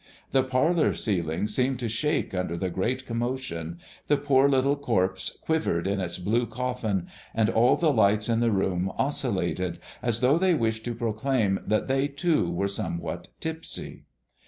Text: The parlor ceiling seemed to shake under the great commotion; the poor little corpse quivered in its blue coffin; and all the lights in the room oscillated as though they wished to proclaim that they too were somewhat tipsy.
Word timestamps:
The 0.31 0.41
parlor 0.41 0.95
ceiling 0.95 1.45
seemed 1.45 1.77
to 1.77 1.87
shake 1.87 2.33
under 2.33 2.57
the 2.57 2.71
great 2.71 3.05
commotion; 3.05 3.77
the 4.07 4.17
poor 4.17 4.49
little 4.49 4.75
corpse 4.75 5.37
quivered 5.43 5.85
in 5.85 5.99
its 5.99 6.17
blue 6.17 6.47
coffin; 6.47 7.05
and 7.35 7.51
all 7.51 7.75
the 7.75 7.93
lights 7.93 8.27
in 8.27 8.39
the 8.39 8.49
room 8.49 8.91
oscillated 8.97 9.77
as 10.01 10.21
though 10.21 10.39
they 10.39 10.55
wished 10.55 10.85
to 10.85 10.95
proclaim 10.95 11.59
that 11.67 11.87
they 11.87 12.07
too 12.07 12.49
were 12.49 12.67
somewhat 12.67 13.29
tipsy. 13.39 14.05